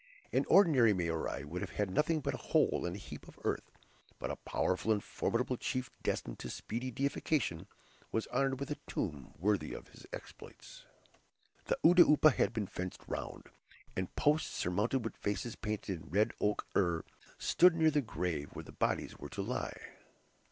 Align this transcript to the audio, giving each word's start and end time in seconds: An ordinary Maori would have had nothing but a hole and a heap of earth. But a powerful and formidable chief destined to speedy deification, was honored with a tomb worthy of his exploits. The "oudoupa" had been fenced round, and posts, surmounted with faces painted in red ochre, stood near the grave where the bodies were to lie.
An 0.33 0.45
ordinary 0.47 0.93
Maori 0.93 1.45
would 1.45 1.61
have 1.61 1.73
had 1.73 1.91
nothing 1.91 2.21
but 2.21 2.33
a 2.33 2.37
hole 2.55 2.87
and 2.87 2.95
a 2.95 2.97
heap 2.97 3.27
of 3.27 3.37
earth. 3.43 3.69
But 4.17 4.31
a 4.31 4.35
powerful 4.35 4.91
and 4.91 5.03
formidable 5.03 5.57
chief 5.57 5.91
destined 6.01 6.39
to 6.39 6.49
speedy 6.49 6.89
deification, 6.89 7.67
was 8.11 8.25
honored 8.33 8.59
with 8.59 8.71
a 8.71 8.79
tomb 8.87 9.35
worthy 9.37 9.75
of 9.75 9.89
his 9.89 10.07
exploits. 10.11 10.85
The 11.65 11.77
"oudoupa" 11.85 12.31
had 12.33 12.51
been 12.51 12.65
fenced 12.65 13.03
round, 13.07 13.49
and 13.95 14.15
posts, 14.15 14.49
surmounted 14.55 15.05
with 15.05 15.17
faces 15.17 15.55
painted 15.55 16.01
in 16.01 16.09
red 16.09 16.33
ochre, 16.41 17.05
stood 17.37 17.75
near 17.75 17.91
the 17.91 18.01
grave 18.01 18.49
where 18.53 18.63
the 18.65 18.71
bodies 18.71 19.19
were 19.19 19.29
to 19.29 19.41
lie. 19.43 19.79